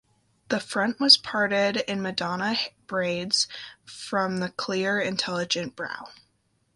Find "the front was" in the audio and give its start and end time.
0.49-1.15